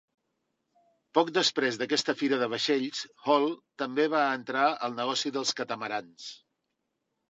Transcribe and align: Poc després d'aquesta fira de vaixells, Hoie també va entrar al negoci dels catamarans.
Poc 1.17 1.29
després 1.35 1.77
d'aquesta 1.83 2.17
fira 2.23 2.41
de 2.45 2.49
vaixells, 2.55 3.05
Hoie 3.29 3.55
també 3.85 4.09
va 4.17 4.27
entrar 4.43 4.67
al 4.85 5.01
negoci 5.05 5.37
dels 5.41 5.57
catamarans. 5.63 6.33